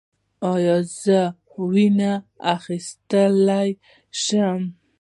[0.53, 1.19] ایا زه
[1.73, 2.11] وینه
[2.55, 3.69] اخیستلی
[4.21, 4.61] شم؟